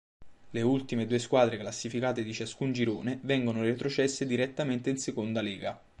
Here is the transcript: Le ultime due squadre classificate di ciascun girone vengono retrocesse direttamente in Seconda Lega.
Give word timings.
Le 0.49 0.61
ultime 0.63 1.05
due 1.05 1.19
squadre 1.19 1.59
classificate 1.59 2.23
di 2.23 2.33
ciascun 2.33 2.71
girone 2.71 3.19
vengono 3.21 3.61
retrocesse 3.61 4.25
direttamente 4.25 4.89
in 4.89 4.97
Seconda 4.97 5.41
Lega. 5.43 5.79